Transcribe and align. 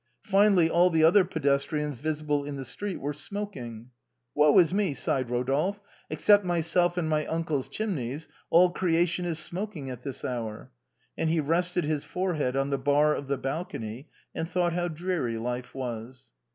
Finally, 0.23 0.67
all 0.67 0.89
the 0.89 1.03
other 1.03 1.23
pedestrians 1.23 1.99
visible 1.99 2.43
in 2.43 2.55
the 2.55 2.65
street 2.65 2.99
were 2.99 3.13
smoking." 3.13 3.91
Woe 4.33 4.57
is 4.57 4.73
me!" 4.73 4.95
sighed 4.95 5.27
Kodolphe:" 5.27 5.79
except 6.09 6.43
myself 6.43 6.97
and 6.97 7.07
my 7.07 7.27
uncle's 7.27 7.69
chimneys, 7.69 8.27
all 8.49 8.71
creation 8.71 9.25
is 9.25 9.37
smoking 9.37 9.91
at 9.91 10.01
this 10.01 10.25
hour!" 10.25 10.71
And 11.19 11.29
he 11.29 11.39
rested 11.39 11.83
his 11.83 12.03
forehead 12.03 12.55
on 12.55 12.71
the 12.71 12.79
bar 12.79 13.13
of 13.13 13.27
the 13.27 13.37
balcony, 13.37 14.09
and 14.33 14.49
thought 14.49 14.73
how 14.73 14.87
dreary 14.87 15.37
life 15.37 15.75
was. 15.75 16.31